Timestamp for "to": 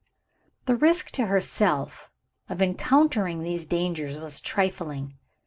1.11-1.27